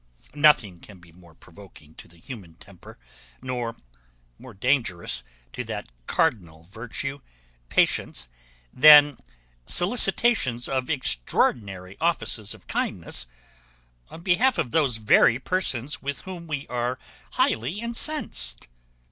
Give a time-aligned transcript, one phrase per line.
[0.33, 2.97] Nothing can be more provoking to the human temper,
[3.39, 3.75] nor
[4.39, 5.21] more dangerous
[5.53, 7.19] to that cardinal virtue,
[7.69, 8.27] patience,
[8.73, 9.19] than
[9.67, 13.27] solicitations of extraordinary offices of kindness
[14.09, 16.97] on behalf of those very persons with whom we are
[17.33, 18.67] highly incensed.